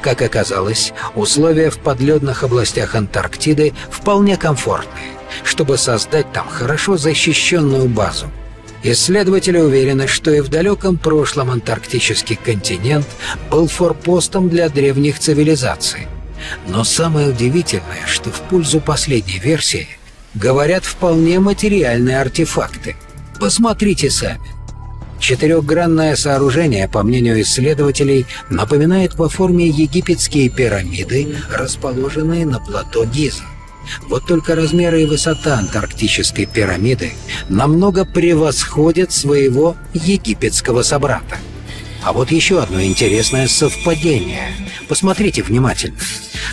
Как 0.00 0.22
оказалось, 0.22 0.92
условия 1.14 1.70
в 1.70 1.78
подледных 1.78 2.42
областях 2.42 2.94
Антарктиды 2.94 3.74
вполне 3.90 4.36
комфортные, 4.36 5.12
чтобы 5.44 5.76
создать 5.76 6.32
там 6.32 6.48
хорошо 6.48 6.96
защищенную 6.96 7.88
базу. 7.88 8.26
Исследователи 8.84 9.58
уверены, 9.58 10.08
что 10.08 10.32
и 10.32 10.40
в 10.40 10.48
далеком 10.48 10.96
прошлом 10.98 11.50
антарктический 11.50 12.34
континент 12.34 13.06
был 13.48 13.68
форпостом 13.68 14.48
для 14.48 14.68
древних 14.68 15.20
цивилизаций. 15.20 16.08
Но 16.66 16.82
самое 16.82 17.28
удивительное, 17.28 18.04
что 18.06 18.30
в 18.30 18.40
пользу 18.42 18.80
последней 18.80 19.38
версии 19.38 19.86
говорят 20.34 20.84
вполне 20.84 21.38
материальные 21.38 22.20
артефакты. 22.20 22.96
Посмотрите 23.38 24.10
сами. 24.10 24.40
Четырехгранное 25.22 26.16
сооружение, 26.16 26.88
по 26.88 27.04
мнению 27.04 27.40
исследователей, 27.42 28.26
напоминает 28.50 29.14
по 29.14 29.28
форме 29.28 29.68
египетские 29.68 30.48
пирамиды, 30.48 31.36
расположенные 31.48 32.44
на 32.44 32.58
плато 32.58 33.04
Гиза. 33.04 33.44
Вот 34.08 34.26
только 34.26 34.56
размеры 34.56 35.02
и 35.02 35.06
высота 35.06 35.58
антарктической 35.58 36.46
пирамиды 36.46 37.12
намного 37.48 38.04
превосходят 38.04 39.12
своего 39.12 39.76
египетского 39.94 40.82
собрата. 40.82 41.38
А 42.02 42.12
вот 42.12 42.32
еще 42.32 42.60
одно 42.60 42.82
интересное 42.82 43.46
совпадение. 43.46 44.52
Посмотрите 44.88 45.44
внимательно. 45.44 45.98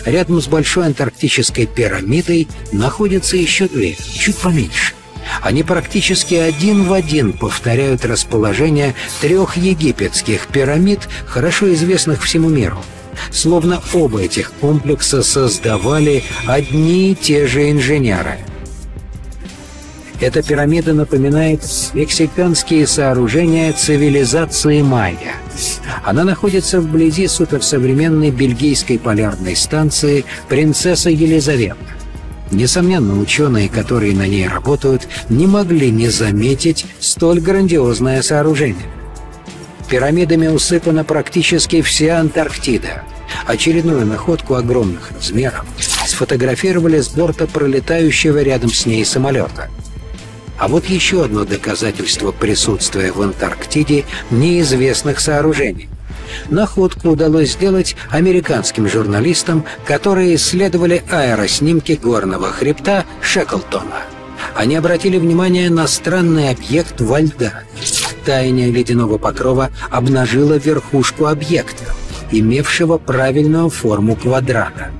Рядом 0.04 0.40
с 0.40 0.46
большой 0.46 0.86
антарктической 0.86 1.66
пирамидой 1.66 2.46
находятся 2.70 3.36
еще 3.36 3.66
две, 3.66 3.96
чуть 3.96 4.36
поменьше. 4.36 4.94
Они 5.42 5.62
практически 5.62 6.34
один 6.34 6.84
в 6.84 6.92
один 6.92 7.32
повторяют 7.32 8.04
расположение 8.04 8.94
трех 9.20 9.56
египетских 9.56 10.48
пирамид, 10.48 11.00
хорошо 11.26 11.72
известных 11.72 12.22
всему 12.22 12.48
миру. 12.48 12.78
Словно 13.30 13.82
оба 13.92 14.22
этих 14.22 14.52
комплекса 14.52 15.22
создавали 15.22 16.22
одни 16.46 17.12
и 17.12 17.14
те 17.14 17.46
же 17.46 17.70
инженеры. 17.70 18.38
Эта 20.20 20.42
пирамида 20.42 20.92
напоминает 20.92 21.62
мексиканские 21.94 22.86
сооружения 22.86 23.72
цивилизации 23.72 24.82
майя. 24.82 25.36
Она 26.04 26.24
находится 26.24 26.80
вблизи 26.80 27.26
суперсовременной 27.26 28.30
бельгийской 28.30 28.98
полярной 28.98 29.56
станции 29.56 30.26
«Принцесса 30.48 31.08
Елизавета». 31.08 31.99
Несомненно, 32.50 33.18
ученые, 33.20 33.68
которые 33.68 34.14
на 34.14 34.26
ней 34.26 34.48
работают, 34.48 35.06
не 35.28 35.46
могли 35.46 35.90
не 35.90 36.08
заметить 36.08 36.86
столь 36.98 37.40
грандиозное 37.40 38.22
сооружение. 38.22 38.86
Пирамидами 39.88 40.48
усыпана 40.48 41.04
практически 41.04 41.80
вся 41.82 42.18
Антарктида. 42.18 43.04
Очередную 43.46 44.04
находку 44.04 44.54
огромных 44.54 45.12
размеров 45.12 45.64
сфотографировали 45.78 47.00
с 47.00 47.08
борта 47.08 47.46
пролетающего 47.46 48.42
рядом 48.42 48.70
с 48.70 48.86
ней 48.86 49.04
самолета. 49.04 49.70
А 50.58 50.68
вот 50.68 50.86
еще 50.86 51.24
одно 51.24 51.44
доказательство 51.44 52.32
присутствия 52.32 53.12
в 53.12 53.22
Антарктиде 53.22 54.04
неизвестных 54.30 55.20
сооружений– 55.20 55.88
Находку 56.48 57.10
удалось 57.10 57.52
сделать 57.52 57.96
американским 58.10 58.88
журналистам, 58.88 59.64
которые 59.84 60.34
исследовали 60.34 61.02
аэроснимки 61.10 61.92
горного 61.92 62.50
хребта 62.50 63.04
Шеклтона. 63.20 64.04
Они 64.54 64.76
обратили 64.76 65.18
внимание 65.18 65.70
на 65.70 65.86
странный 65.86 66.50
объект 66.50 67.00
во 67.00 67.20
льдах. 67.20 67.64
Таяние 68.24 68.70
ледяного 68.70 69.18
покрова 69.18 69.70
обнажило 69.90 70.54
верхушку 70.54 71.26
объекта, 71.26 71.84
имевшего 72.30 72.98
правильную 72.98 73.70
форму 73.70 74.16
квадрата. 74.16 74.90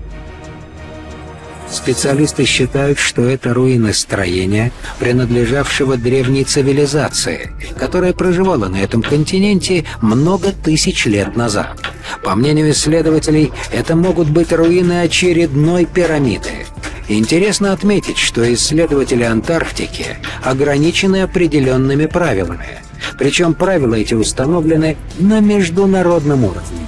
Специалисты 1.71 2.45
считают, 2.45 2.99
что 2.99 3.23
это 3.23 3.55
руины 3.55 3.93
строения, 3.95 4.73
принадлежавшего 4.99 5.97
древней 5.97 6.45
цивилизации, 6.45 7.53
которая 7.79 8.13
проживала 8.13 8.67
на 8.69 8.83
этом 8.83 9.03
континенте 9.03 9.85
много 10.01 10.53
тысяч 10.53 11.07
лет 11.07 11.37
назад. 11.37 11.81
По 12.25 12.35
мнению 12.35 12.73
исследователей, 12.73 13.53
это 13.73 13.95
могут 13.95 14.29
быть 14.29 14.53
руины 14.53 15.03
очередной 15.03 15.85
пирамиды. 15.85 16.67
Интересно 17.09 17.73
отметить, 17.73 18.19
что 18.19 18.53
исследователи 18.53 19.23
Антарктики 19.23 20.19
ограничены 20.43 21.23
определенными 21.23 22.07
правилами. 22.07 22.81
Причем 23.19 23.55
правила 23.55 23.95
эти 23.95 24.15
установлены 24.15 24.97
на 25.19 25.41
международном 25.41 26.45
уровне. 26.45 26.87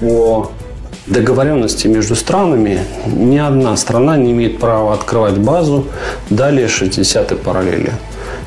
О 0.00 0.52
договоренности 1.10 1.88
между 1.88 2.14
странами 2.14 2.80
ни 3.06 3.38
одна 3.38 3.76
страна 3.76 4.16
не 4.16 4.32
имеет 4.32 4.58
права 4.58 4.94
открывать 4.94 5.38
базу 5.38 5.86
далее 6.30 6.68
60-й 6.68 7.36
параллели. 7.36 7.92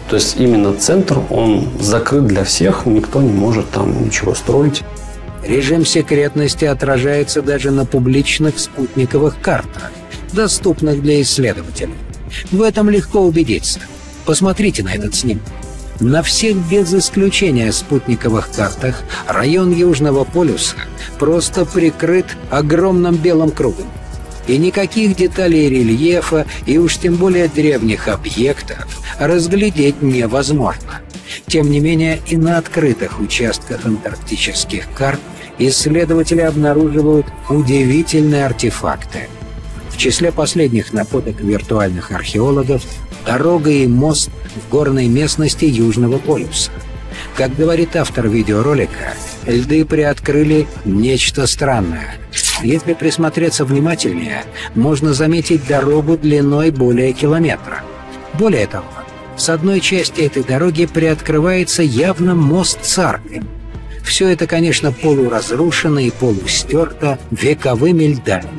То 0.09 0.16
есть 0.16 0.38
именно 0.38 0.74
центр, 0.74 1.19
он 1.29 1.68
закрыт 1.79 2.25
для 2.25 2.44
всех, 2.44 2.85
никто 2.85 3.22
не 3.22 3.31
может 3.31 3.69
там 3.72 4.06
ничего 4.06 4.34
строить. 4.34 4.84
Режим 5.46 5.85
секретности 5.85 6.66
отражается 6.66 7.41
даже 7.41 7.72
на 7.72 7.85
публичных 7.85 8.59
спутниковых 8.59 9.40
картах, 9.41 9.91
доступных 10.31 11.01
для 11.01 11.22
исследователей. 11.22 11.95
В 12.51 12.62
этом 12.62 12.90
легко 12.90 13.19
убедиться. 13.22 13.80
Посмотрите 14.25 14.84
на 14.84 14.94
этот 14.94 15.16
снимок. 15.16 15.44
На 16.03 16.22
всех 16.22 16.58
без 16.69 16.94
исключения 16.94 17.72
спутниковых 17.72 18.52
картах 18.52 19.03
район 19.25 19.72
Южного 19.72 20.25
полюса 20.25 20.75
просто 21.18 21.64
прикрыт 21.64 22.25
огромным 22.50 23.16
белым 23.16 23.52
кругом. 23.52 23.86
И 24.46 24.58
никаких 24.58 25.16
деталей 25.16 25.69
рельефа 25.69 26.46
и 26.66 26.78
уж 26.78 26.97
тем 26.97 27.16
более 27.16 27.47
древних 27.47 28.09
объектов 28.09 28.86
разглядеть 29.18 30.02
невозможно. 30.02 31.00
Тем 31.47 31.72
не 31.72 31.80
менее 31.80 32.19
и 32.28 32.36
на 32.36 32.58
открытых 32.58 33.22
участках 33.22 33.86
антарктических 33.86 34.90
карт 34.94 35.22
исследователи 35.58 36.42
обнаруживают 36.42 37.28
удивительные 37.47 38.46
артефакты. 38.46 39.30
В 39.90 39.96
числе 39.96 40.34
последних 40.34 40.92
находок 40.92 41.40
виртуальных 41.40 42.12
археологов 42.12 42.81
дорога 43.26 43.70
и 43.70 43.88
мост 43.88 44.30
в 44.56 44.70
горной 44.70 45.08
местности 45.08 45.66
Южного 45.66 46.18
полюса. 46.18 46.72
Как 47.36 47.56
говорит 47.56 47.96
автор 47.96 48.28
видеоролика, 48.28 49.14
льды 49.48 49.86
приоткрыли 49.86 50.68
нечто 50.86 51.48
странное. 51.48 52.18
Если 52.62 52.94
присмотреться 52.94 53.66
внимательнее, 53.66 54.44
можно 54.76 55.14
заметить 55.14 55.68
дорогу 55.68 56.18
длиной 56.18 56.72
более 56.72 57.14
километра. 57.14 57.82
Более 58.34 58.68
того, 58.68 58.86
с 59.36 59.50
одной 59.50 59.80
части 59.80 60.22
этой 60.22 60.44
дороги 60.44 60.86
приоткрывается 60.86 61.84
явно 61.84 62.36
мост 62.36 62.80
с. 62.84 63.20
Все 64.04 64.30
это, 64.30 64.48
конечно, 64.48 64.92
полуразрушено 64.92 66.00
и 66.00 66.12
полустерто 66.12 67.20
вековыми 67.32 68.06
льдами. 68.06 68.50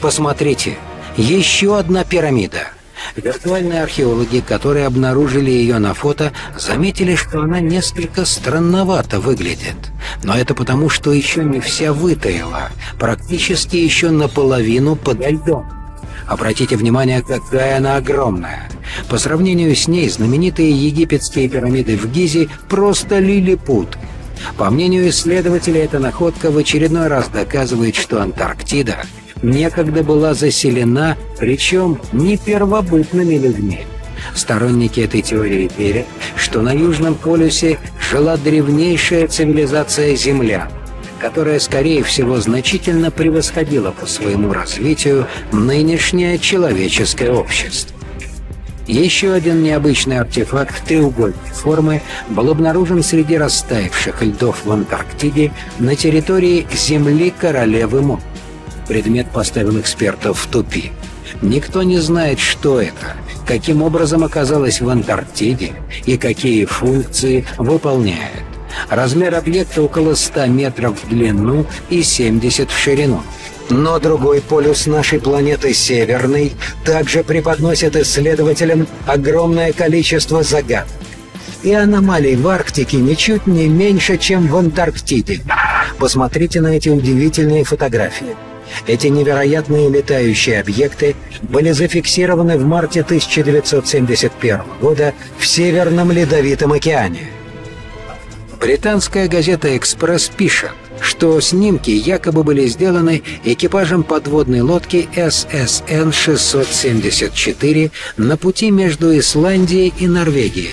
Посмотрите, 0.00 0.76
еще 1.16 1.78
одна 1.78 2.04
пирамида— 2.04 2.68
Виртуальные 3.16 3.82
археологи, 3.82 4.40
которые 4.46 4.86
обнаружили 4.86 5.50
ее 5.50 5.78
на 5.78 5.94
фото, 5.94 6.32
заметили, 6.58 7.14
что 7.14 7.40
она 7.40 7.60
несколько 7.60 8.24
странновато 8.24 9.20
выглядит. 9.20 9.76
Но 10.22 10.36
это 10.36 10.54
потому, 10.54 10.88
что 10.88 11.12
еще 11.12 11.44
не 11.44 11.60
вся 11.60 11.92
вытаяла, 11.92 12.70
практически 12.98 13.76
еще 13.76 14.10
наполовину 14.10 14.96
подо 14.96 15.30
льдом. 15.30 15.66
Обратите 16.26 16.76
внимание, 16.76 17.22
какая 17.22 17.78
она 17.78 17.96
огромная. 17.96 18.68
По 19.08 19.18
сравнению 19.18 19.74
с 19.74 19.88
ней 19.88 20.08
знаменитые 20.10 20.70
египетские 20.70 21.48
пирамиды 21.48 21.96
в 21.96 22.10
Гизе 22.12 22.48
просто 22.68 23.18
лилипут. 23.18 23.96
По 24.56 24.70
мнению 24.70 25.08
исследователей, 25.08 25.80
эта 25.80 25.98
находка 25.98 26.50
в 26.50 26.58
очередной 26.58 27.08
раз 27.08 27.28
доказывает, 27.28 27.96
что 27.96 28.20
Антарктида 28.20 28.98
некогда 29.42 30.02
была 30.02 30.34
заселена, 30.34 31.16
причем 31.38 32.00
не 32.12 32.36
первобытными 32.36 33.36
людьми. 33.36 33.80
Сторонники 34.34 35.00
этой 35.00 35.22
теории 35.22 35.70
верят, 35.76 36.06
что 36.36 36.60
на 36.60 36.72
Южном 36.72 37.14
полюсе 37.14 37.78
жила 38.10 38.36
древнейшая 38.36 39.28
цивилизация 39.28 40.14
Земля, 40.16 40.68
которая, 41.20 41.58
скорее 41.58 42.02
всего, 42.02 42.38
значительно 42.38 43.10
превосходила 43.10 43.90
по 43.90 44.06
своему 44.06 44.52
развитию 44.52 45.26
нынешнее 45.52 46.38
человеческое 46.38 47.32
общество. 47.32 47.96
Еще 48.86 49.34
один 49.34 49.62
необычный 49.62 50.18
артефакт 50.18 50.82
треугольной 50.86 51.36
формы 51.52 52.00
был 52.30 52.50
обнаружен 52.50 53.02
среди 53.02 53.36
растаявших 53.36 54.22
льдов 54.22 54.64
в 54.64 54.72
Антарктиде 54.72 55.52
на 55.78 55.94
территории 55.94 56.66
Земли 56.72 57.32
Королевы 57.38 58.00
Мон 58.00 58.20
предмет 58.88 59.30
поставил 59.30 59.78
экспертов 59.78 60.40
в 60.40 60.46
тупик. 60.48 60.92
Никто 61.42 61.82
не 61.82 61.98
знает, 61.98 62.40
что 62.40 62.80
это, 62.80 63.16
каким 63.46 63.82
образом 63.82 64.24
оказалось 64.24 64.80
в 64.80 64.88
Антарктиде 64.88 65.72
и 66.06 66.16
какие 66.16 66.64
функции 66.64 67.46
выполняет. 67.58 68.42
Размер 68.88 69.34
объекта 69.34 69.82
около 69.82 70.14
100 70.14 70.46
метров 70.46 71.02
в 71.02 71.08
длину 71.08 71.66
и 71.90 72.02
70 72.02 72.70
в 72.70 72.78
ширину. 72.78 73.22
Но 73.70 73.98
другой 73.98 74.40
полюс 74.40 74.86
нашей 74.86 75.20
планеты, 75.20 75.74
Северный, 75.74 76.52
также 76.84 77.22
преподносит 77.22 77.96
исследователям 77.96 78.86
огромное 79.06 79.72
количество 79.72 80.42
загадок. 80.42 80.88
И 81.62 81.72
аномалий 81.72 82.36
в 82.36 82.46
Арктике 82.48 82.98
ничуть 82.98 83.46
не 83.46 83.68
меньше, 83.68 84.16
чем 84.16 84.46
в 84.46 84.56
Антарктиде. 84.56 85.40
Посмотрите 85.98 86.60
на 86.60 86.68
эти 86.68 86.88
удивительные 86.88 87.64
фотографии. 87.64 88.36
Эти 88.86 89.08
невероятные 89.08 89.90
летающие 89.90 90.60
объекты 90.60 91.16
были 91.42 91.72
зафиксированы 91.72 92.56
в 92.58 92.64
марте 92.64 93.00
1971 93.00 94.60
года 94.80 95.12
в 95.38 95.46
Северном 95.46 96.12
Ледовитом 96.12 96.72
океане. 96.72 97.28
Британская 98.60 99.28
газета 99.28 99.76
«Экспресс» 99.76 100.28
пишет, 100.28 100.70
что 101.00 101.40
снимки 101.40 101.90
якобы 101.90 102.42
были 102.42 102.66
сделаны 102.66 103.22
экипажем 103.44 104.02
подводной 104.02 104.62
лодки 104.62 105.08
SSN-674 105.14 107.92
на 108.16 108.36
пути 108.36 108.72
между 108.72 109.16
Исландией 109.16 109.94
и 109.98 110.08
Норвегией. 110.08 110.72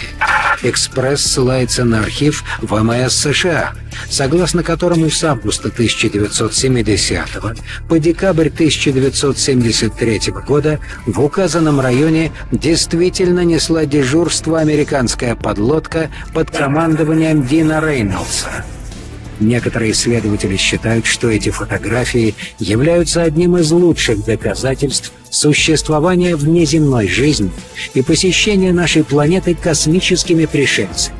«Экспресс» 0.65 1.21
ссылается 1.21 1.85
на 1.85 1.99
архив 1.99 2.43
ВМС 2.61 3.13
США, 3.13 3.73
согласно 4.09 4.63
которому 4.63 5.09
с 5.09 5.23
августа 5.23 5.69
1970 5.69 7.29
по 7.87 7.99
декабрь 7.99 8.47
1973 8.47 10.33
года 10.47 10.79
в 11.05 11.21
указанном 11.21 11.79
районе 11.79 12.31
действительно 12.51 13.45
несла 13.45 13.85
дежурство 13.85 14.59
американская 14.59 15.35
подлодка 15.35 16.09
под 16.33 16.49
командованием 16.49 17.45
Дина 17.45 17.79
Рейнольдса. 17.79 18.65
Некоторые 19.39 19.91
исследователи 19.91 20.55
считают, 20.55 21.05
что 21.05 21.29
эти 21.29 21.49
фотографии 21.49 22.35
являются 22.59 23.23
одним 23.23 23.57
из 23.57 23.71
лучших 23.71 24.23
доказательств 24.25 25.11
существования 25.29 26.35
внеземной 26.35 27.07
жизни 27.07 27.51
и 27.93 28.01
посещения 28.01 28.71
нашей 28.71 29.03
планеты 29.03 29.53
космическими 29.53 30.45
пришельцами. 30.45 31.17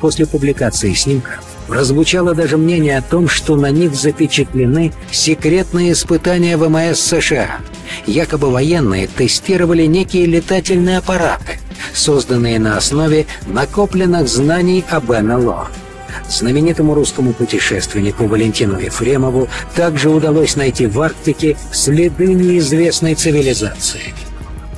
После 0.00 0.26
публикации 0.26 0.94
снимка 0.94 1.40
прозвучало 1.66 2.34
даже 2.34 2.56
мнение 2.56 2.98
о 2.98 3.02
том, 3.02 3.28
что 3.28 3.56
на 3.56 3.70
них 3.70 3.94
запечатлены 3.94 4.92
секретные 5.10 5.92
испытания 5.92 6.56
ВМС 6.56 7.00
США. 7.00 7.60
Якобы 8.06 8.50
военные 8.50 9.06
тестировали 9.06 9.84
некие 9.84 10.26
летательные 10.26 10.98
аппараты, 10.98 11.58
созданные 11.94 12.58
на 12.58 12.78
основе 12.78 13.26
накопленных 13.46 14.28
знаний 14.28 14.84
об 14.90 15.10
НЛО. 15.10 15.68
Знаменитому 16.28 16.94
русскому 16.94 17.32
путешественнику 17.32 18.26
Валентину 18.26 18.78
Ефремову 18.78 19.48
также 19.74 20.10
удалось 20.10 20.56
найти 20.56 20.86
в 20.86 21.00
Арктике 21.00 21.56
следы 21.72 22.26
неизвестной 22.32 23.14
цивилизации. 23.14 24.14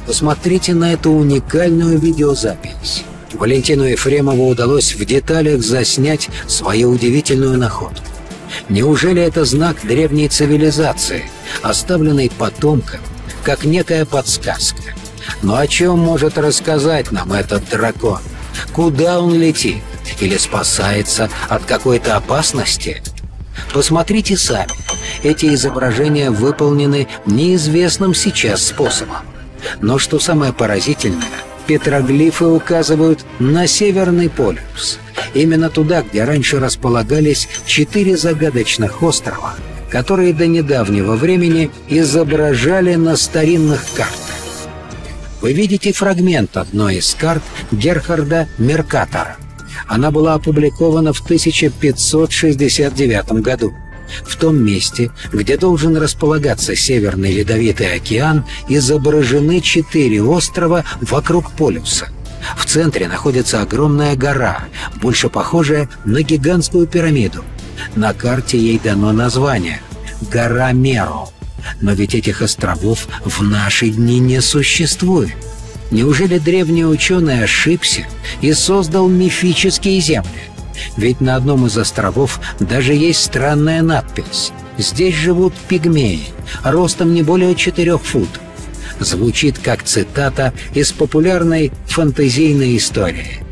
Посмотрите 0.06 0.74
на 0.74 0.92
эту 0.92 1.10
уникальную 1.10 1.98
видеозапись. 1.98 3.04
Валентину 3.32 3.84
Ефремову 3.84 4.48
удалось 4.48 4.94
в 4.94 5.04
деталях 5.04 5.62
заснять 5.62 6.28
свою 6.46 6.90
удивительную 6.90 7.58
находку. 7.58 8.04
Неужели 8.68 9.20
это 9.20 9.44
знак 9.44 9.76
древней 9.82 10.28
цивилизации, 10.28 11.24
оставленный 11.62 12.30
потомкам, 12.36 13.00
как 13.42 13.64
некая 13.64 14.04
подсказка? 14.04 14.82
Но 15.42 15.56
о 15.56 15.66
чем 15.66 15.98
может 15.98 16.38
рассказать 16.38 17.10
нам 17.10 17.32
этот 17.32 17.68
дракон? 17.68 18.20
Куда 18.72 19.20
он 19.20 19.34
летит? 19.34 19.82
Или 20.20 20.36
спасается 20.36 21.28
от 21.48 21.64
какой-то 21.64 22.16
опасности? 22.16 23.02
Посмотрите 23.72 24.36
сами. 24.36 24.70
Эти 25.22 25.46
изображения 25.54 26.30
выполнены 26.30 27.08
неизвестным 27.26 28.14
сейчас 28.14 28.66
способом. 28.66 29.18
Но 29.80 29.98
что 29.98 30.18
самое 30.18 30.52
поразительное, 30.52 31.24
петроглифы 31.66 32.44
указывают 32.46 33.24
на 33.38 33.66
Северный 33.66 34.28
полюс. 34.28 34.98
Именно 35.32 35.70
туда, 35.70 36.02
где 36.02 36.24
раньше 36.24 36.60
располагались 36.60 37.48
четыре 37.66 38.16
загадочных 38.16 39.02
острова, 39.02 39.54
которые 39.90 40.32
до 40.32 40.46
недавнего 40.46 41.16
времени 41.16 41.70
изображали 41.88 42.94
на 42.94 43.16
старинных 43.16 43.84
картах. 43.96 44.18
Вы 45.40 45.52
видите 45.52 45.92
фрагмент 45.92 46.56
одной 46.56 46.96
из 46.96 47.14
карт 47.14 47.42
Герхарда 47.70 48.48
Меркатора. 48.58 49.36
Она 49.86 50.10
была 50.10 50.34
опубликована 50.34 51.12
в 51.12 51.20
1569 51.20 53.42
году. 53.42 53.72
В 54.24 54.36
том 54.36 54.62
месте, 54.62 55.10
где 55.32 55.56
должен 55.56 55.96
располагаться 55.96 56.76
Северный 56.76 57.32
Ледовитый 57.32 57.94
океан, 57.94 58.44
изображены 58.68 59.60
четыре 59.60 60.22
острова 60.22 60.84
вокруг 61.00 61.52
полюса. 61.52 62.08
В 62.56 62.66
центре 62.66 63.08
находится 63.08 63.62
огромная 63.62 64.16
гора, 64.16 64.66
больше 65.00 65.30
похожая 65.30 65.88
на 66.04 66.22
гигантскую 66.22 66.86
пирамиду. 66.86 67.42
На 67.96 68.12
карте 68.12 68.58
ей 68.58 68.78
дано 68.78 69.12
название– 69.12 69.80
гора 70.30 70.72
Меро. 70.72 71.28
Но 71.80 71.92
ведь 71.92 72.14
этих 72.14 72.42
островов 72.42 73.08
в 73.24 73.42
наши 73.42 73.88
дни 73.88 74.18
не 74.18 74.40
существует. 74.40 75.32
Неужели 75.94 76.38
древний 76.38 76.84
ученый 76.84 77.44
ошибся 77.44 78.04
и 78.40 78.52
создал 78.52 79.08
мифические 79.08 80.00
земли? 80.00 80.28
Ведь 80.96 81.20
на 81.20 81.36
одном 81.36 81.66
из 81.66 81.78
островов 81.78 82.40
даже 82.58 82.94
есть 82.94 83.22
странная 83.22 83.80
надпись. 83.80 84.50
Здесь 84.76 85.14
живут 85.14 85.54
пигмеи, 85.68 86.24
ростом 86.64 87.14
не 87.14 87.22
более 87.22 87.54
четырех 87.54 88.02
футов. 88.02 88.42
Звучит 88.98 89.60
как 89.60 89.84
цитата 89.84 90.52
из 90.74 90.90
популярной 90.90 91.70
фантазийной 91.86 92.76
истории. 92.76 93.44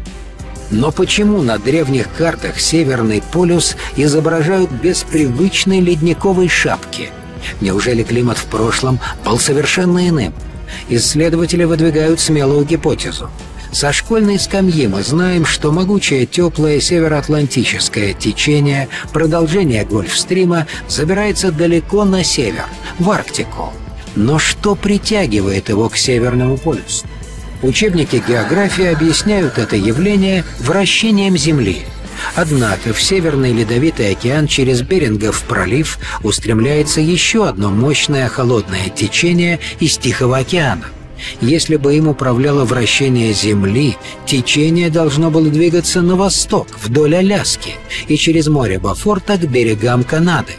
Но 0.73 0.91
почему 0.91 1.43
на 1.43 1.59
древних 1.59 2.13
картах 2.13 2.59
Северный 2.59 3.23
полюс 3.33 3.77
изображают 3.95 4.73
без 4.73 5.05
привычной 5.05 5.79
ледниковой 5.79 6.49
шапки? 6.49 7.11
Неужели 7.61 8.03
климат 8.03 8.39
в 8.39 8.47
прошлом 8.47 8.99
был 9.25 9.39
совершенно 9.39 10.09
иным? 10.09 10.35
Исследователи 10.89 11.65
выдвигают 11.65 12.21
смелую 12.21 12.65
гипотезу. 12.65 13.31
Со 13.73 13.91
школьной 13.91 14.39
скамьи 14.39 14.87
мы 14.87 15.03
знаем, 15.03 15.47
что 15.47 15.73
могучее 15.73 16.27
теплое 16.27 16.79
североатлантическое 16.79 18.13
течение, 18.13 18.89
продолжение 19.13 19.87
Гольфстрима, 19.87 20.67
забирается 20.89 21.51
далеко 21.51 22.05
на 22.05 22.23
север, 22.23 22.67
в 22.99 23.11
Арктику. 23.11 23.73
Но 24.15 24.39
что 24.39 24.75
притягивает 24.75 25.71
его 25.71 25.89
к 25.89 25.97
Северному 25.97 26.59
полюсу? 26.59 27.07
Учебники 27.63 28.23
географии 28.27 28.85
объясняют 28.85 29.57
это 29.57 29.77
явление 29.77 30.45
вращением 30.59 31.39
Земли. 31.39 31.87
Однако 32.35 32.93
в 32.93 33.01
Северный 33.01 33.53
Ледовитый 33.53 34.11
океан 34.13 34.47
через 34.47 34.83
Берингов 34.83 35.43
пролив 35.45 35.99
устремляется 36.23 37.01
еще 37.01 37.49
одно 37.49 37.71
мощное 37.71 38.29
холодное 38.29 38.89
течение 38.89 39.59
из 39.81 39.99
Тихого 39.99 40.39
океана– 40.39 40.87
если 41.41 41.77
бы 41.77 41.97
им 41.97 42.09
управляло 42.09 42.65
вращение 42.65 43.33
Земли, 43.33 43.97
течение 44.27 44.91
должно 44.91 45.31
было 45.31 45.49
двигаться 45.49 46.03
на 46.03 46.17
восток, 46.17 46.69
вдоль 46.83 47.17
Аляски, 47.17 47.75
и 48.09 48.17
через 48.17 48.49
море 48.49 48.79
Бафорта 48.79 49.37
к 49.37 49.49
берегам 49.49 50.05
Канады. 50.05 50.55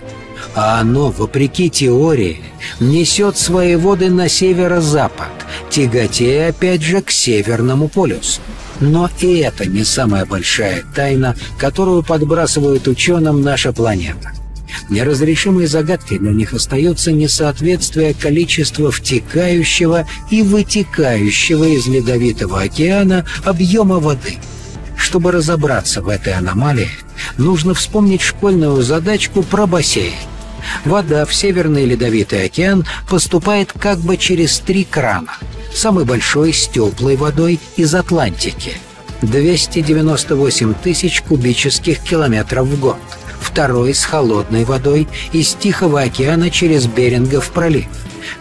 А 0.56 0.80
оно, 0.80 1.10
вопреки 1.10 1.70
теории, 1.70 2.44
несет 2.80 3.38
свои 3.38 3.76
воды 3.76 4.10
на 4.10 4.30
северо-запад, 4.30 5.32
тяготея 5.70 6.50
опять 6.50 6.82
же 6.82 7.02
к 7.02 7.12
Северному 7.12 7.88
полюсу. 7.88 8.42
Но 8.84 9.10
и 9.22 9.38
это 9.38 9.66
не 9.66 9.86
самая 9.86 10.26
большая 10.26 10.84
тайна, 10.94 11.38
которую 11.58 12.04
подбрасывает 12.04 12.86
ученым 12.86 13.42
наша 13.42 13.72
планета. 13.72 14.34
Неразрешимой 14.90 15.68
загадкой 15.68 16.20
для 16.20 16.32
них 16.32 16.54
остается 16.54 17.14
несоответствие 17.14 18.14
количества 18.14 18.92
втекающего 18.92 20.06
и 20.30 20.42
вытекающего 20.42 21.64
из 21.64 21.88
Ледовитого 21.88 22.62
океана 22.62 23.26
объема 23.46 24.00
воды. 24.00 24.36
Чтобы 24.98 25.32
разобраться 25.32 26.02
в 26.02 26.10
этой 26.10 26.34
аномалии, 26.34 26.90
нужно 27.38 27.74
вспомнить 27.74 28.22
школьную 28.22 28.82
задачку 28.82 29.44
про 29.44 29.66
бассейн. 29.66 30.12
Вода 30.84 31.26
в 31.26 31.34
Северный 31.34 31.86
Ледовитый 31.86 32.44
океан 32.44 32.86
поступает 33.10 33.72
как 33.72 34.00
бы 34.00 34.18
через 34.18 34.60
три 34.60 34.84
крана. 34.84 35.38
Самый 35.74 36.06
большой 36.06 36.54
с 36.54 36.68
теплой 36.68 37.16
водой 37.16 37.60
из 37.78 37.96
Атлантики. 37.96 38.74
298 39.22 40.74
тысяч 40.76 41.22
кубических 41.22 42.00
километров 42.00 42.68
в 42.68 42.80
год 42.80 42.98
второй 43.54 43.94
с 43.94 44.04
холодной 44.04 44.64
водой 44.64 45.08
из 45.32 45.54
Тихого 45.54 46.02
океана 46.02 46.50
через 46.50 46.88
Берингов 46.88 47.52
пролив. 47.52 47.86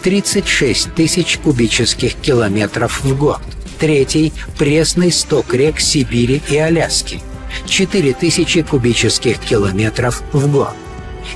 36 0.03 0.95
тысяч 0.95 1.39
кубических 1.39 2.15
километров 2.15 3.05
в 3.05 3.15
год. 3.19 3.41
Третий– 3.79 4.33
пресный 4.59 5.13
сток 5.13 5.53
рек 5.53 5.81
Сибири 5.81 6.41
и 6.49 6.57
Аляски. 6.57 7.21
4000 7.67 8.63
кубических 8.63 9.39
километров 9.39 10.23
в 10.33 10.51
год. 10.51 10.75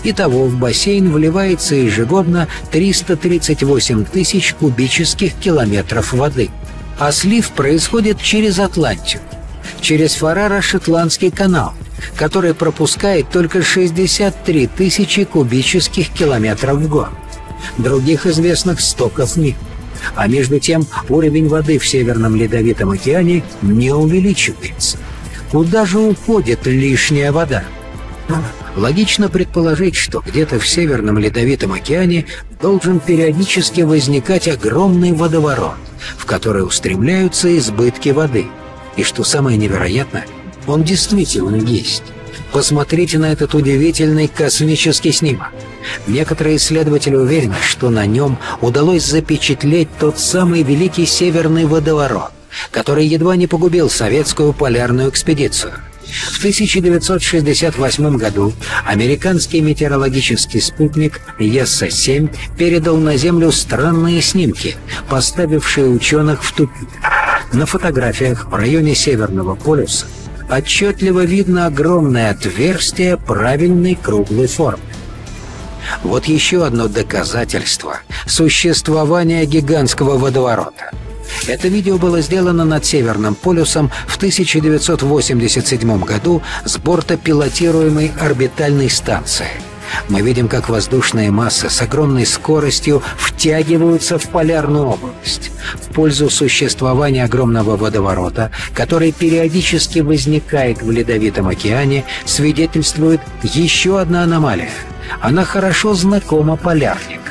Итого 0.04 0.44
в 0.44 0.56
бассейн 0.56 1.12
вливается 1.12 1.74
ежегодно 1.74 2.48
338 2.70 4.04
тысяч 4.04 4.54
кубических 4.54 5.34
километров 5.34 6.12
воды. 6.12 6.50
А 6.98 7.12
слив 7.12 7.50
происходит 7.50 8.20
через 8.20 8.58
Атлантику, 8.58 9.24
через 9.80 10.14
Фарара-Шотландский 10.14 11.30
канал, 11.30 11.74
который 12.16 12.54
пропускает 12.54 13.30
только 13.30 13.62
63 13.62 14.66
тысячи 14.66 15.24
кубических 15.24 16.08
километров 16.10 16.78
в 16.78 16.88
год. 16.88 17.08
Других 17.78 18.26
известных 18.26 18.80
стоков 18.80 19.36
нет. 19.36 19.56
А 20.14 20.26
между 20.28 20.58
тем 20.58 20.86
уровень 21.08 21.48
воды 21.48 21.78
в 21.78 21.86
Северном 21.86 22.36
Ледовитом 22.36 22.90
океане 22.90 23.42
не 23.62 23.92
увеличивается. 23.92 24.98
Куда 25.50 25.84
же 25.84 25.98
уходит 25.98 26.66
лишняя 26.66 27.32
вода? 27.32 27.64
Логично 28.76 29.28
предположить, 29.28 29.96
что 29.96 30.22
где-то 30.24 30.58
в 30.58 30.68
Северном 30.68 31.18
Ледовитом 31.18 31.72
океане 31.72 32.26
должен 32.60 33.00
периодически 33.00 33.80
возникать 33.82 34.48
огромный 34.48 35.12
водоворот, 35.12 35.76
в 36.18 36.26
который 36.26 36.64
устремляются 36.64 37.56
избытки 37.56 38.10
воды. 38.10 38.46
И 38.96 39.02
что 39.02 39.24
самое 39.24 39.56
невероятное, 39.56 40.26
он 40.66 40.82
действительно 40.82 41.56
есть. 41.56 42.02
Посмотрите 42.52 43.18
на 43.18 43.32
этот 43.32 43.54
удивительный 43.54 44.28
космический 44.28 45.12
снимок. 45.12 45.48
Некоторые 46.06 46.56
исследователи 46.56 47.14
уверены, 47.14 47.56
что 47.62 47.90
на 47.90 48.06
нем 48.06 48.38
удалось 48.60 49.04
запечатлеть 49.04 49.88
тот 49.98 50.18
самый 50.18 50.62
великий 50.62 51.06
северный 51.06 51.64
водоворот, 51.64 52.30
который 52.70 53.06
едва 53.06 53.36
не 53.36 53.46
погубил 53.46 53.88
советскую 53.88 54.52
полярную 54.52 55.08
экспедицию– 55.08 55.74
в 56.16 56.38
1968 56.38 58.16
году 58.16 58.52
американский 58.84 59.60
метеорологический 59.60 60.60
спутник 60.60 61.20
ЕСС-7 61.38 62.34
передал 62.56 62.96
на 62.96 63.16
Землю 63.16 63.52
странные 63.52 64.22
снимки, 64.22 64.76
поставившие 65.08 65.88
ученых 65.88 66.42
в 66.42 66.52
тупик. 66.52 66.88
На 67.52 67.66
фотографиях 67.66 68.46
в 68.46 68.54
районе 68.54 68.94
Северного 68.94 69.54
полюса 69.54 70.06
отчетливо 70.50 71.24
видно 71.24 71.66
огромное 71.66 72.30
отверстие 72.30 73.16
правильной 73.16 73.94
круглой 73.94 74.46
формы. 74.46 74.80
Вот 76.02 76.26
еще 76.26 76.64
одно 76.64 76.88
доказательство 76.88 78.00
существования 78.26 79.44
гигантского 79.44 80.18
водоворота– 80.18 80.90
это 81.48 81.68
видео 81.68 81.98
было 81.98 82.20
сделано 82.20 82.64
над 82.64 82.84
Северным 82.84 83.34
полюсом 83.34 83.90
в 84.06 84.16
1987 84.16 86.04
году 86.04 86.42
с 86.64 86.78
борта 86.78 87.16
пилотируемой 87.16 88.12
орбитальной 88.20 88.90
станции. 88.90 89.48
Мы 90.08 90.20
видим, 90.20 90.48
как 90.48 90.68
воздушные 90.68 91.30
массы 91.30 91.70
с 91.70 91.80
огромной 91.80 92.26
скоростью 92.26 93.02
втягиваются 93.16 94.18
в 94.18 94.28
полярную 94.28 94.86
область. 94.86 95.50
В 95.74 95.92
пользу 95.94 96.28
существования 96.30 97.24
огромного 97.24 97.76
водоворота, 97.76 98.50
который 98.74 99.12
периодически 99.12 100.00
возникает 100.00 100.82
в 100.82 100.90
Ледовитом 100.90 101.48
океане, 101.48 102.04
свидетельствует 102.24 103.20
еще 103.42 104.00
одна 104.00 104.24
аномалия. 104.24 104.70
Она 105.20 105.44
хорошо 105.44 105.94
знакома 105.94 106.56
полярникам. 106.56 107.25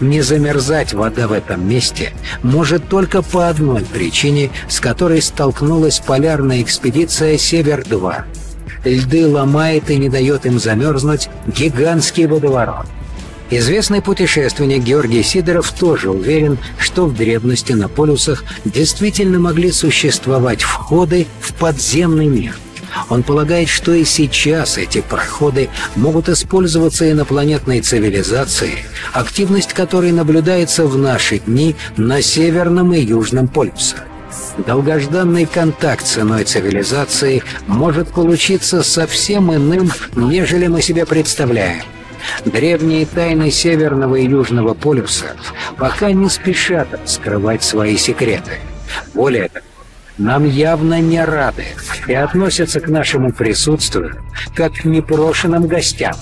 Не 0.00 0.22
замерзать 0.22 0.92
вода 0.92 1.28
в 1.28 1.32
этом 1.32 1.68
месте 1.68 2.12
может 2.42 2.88
только 2.88 3.22
по 3.22 3.48
одной 3.48 3.82
причине, 3.82 4.50
с 4.68 4.80
которой 4.80 5.22
столкнулась 5.22 6.00
полярная 6.00 6.62
экспедиция 6.62 7.38
«Север-2». 7.38 8.24
Льды 8.84 9.26
ломает 9.26 9.90
и 9.90 9.96
не 9.96 10.08
дает 10.08 10.46
им 10.46 10.58
замерзнуть 10.58 11.28
гигантский 11.46 12.26
водоворот. 12.26 12.86
Известный 13.50 14.02
путешественник 14.02 14.82
Георгий 14.82 15.22
Сидоров 15.22 15.70
тоже 15.70 16.10
уверен, 16.10 16.58
что 16.78 17.06
в 17.06 17.14
древности 17.14 17.72
на 17.72 17.88
полюсах 17.88 18.44
действительно 18.64 19.38
могли 19.38 19.70
существовать 19.70 20.62
входы 20.62 21.26
в 21.40 21.54
подземный 21.54 22.26
мир. 22.26 22.56
Он 23.08 23.22
полагает, 23.22 23.68
что 23.68 23.92
и 23.92 24.04
сейчас 24.04 24.78
эти 24.78 25.00
проходы 25.00 25.68
могут 25.96 26.28
использоваться 26.28 27.10
инопланетной 27.10 27.80
цивилизацией, 27.80 28.84
активность 29.12 29.72
которой 29.72 30.12
наблюдается 30.12 30.84
в 30.84 30.96
наши 30.96 31.38
дни 31.38 31.76
на 31.96 32.22
Северном 32.22 32.92
и 32.92 33.00
Южном 33.00 33.48
полюсах. 33.48 34.04
Долгожданный 34.58 35.46
контакт 35.46 36.06
с 36.06 36.18
иной 36.18 36.44
цивилизацией 36.44 37.42
может 37.66 38.08
получиться 38.08 38.82
совсем 38.82 39.54
иным, 39.54 39.90
нежели 40.14 40.66
мы 40.66 40.82
себе 40.82 41.06
представляем. 41.06 41.82
Древние 42.44 43.06
тайны 43.06 43.50
Северного 43.50 44.16
и 44.16 44.26
Южного 44.26 44.74
полюса 44.74 45.36
пока 45.76 46.10
не 46.12 46.28
спешат 46.28 46.88
скрывать 47.04 47.62
свои 47.62 47.96
секреты. 47.96 48.58
Более 49.12 49.48
того, 49.48 49.64
нам 50.18 50.44
явно 50.44 51.00
не 51.00 51.24
рады 51.24 51.64
и 52.06 52.14
относятся 52.14 52.80
к 52.80 52.88
нашему 52.88 53.32
присутствию 53.32 54.16
как 54.54 54.74
к 54.74 54.84
непрошенным 54.84 55.66
гостям. 55.66 56.14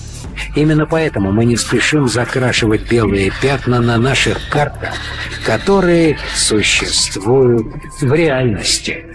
Именно 0.55 0.85
поэтому 0.85 1.31
мы 1.31 1.45
не 1.45 1.57
спешим 1.57 2.07
закрашивать 2.07 2.89
белые 2.89 3.31
пятна 3.41 3.79
на 3.79 3.97
наших 3.97 4.49
картах, 4.49 4.93
которые 5.45 6.17
существуют 6.35 7.67
в 8.01 8.13
реальности. 8.13 9.05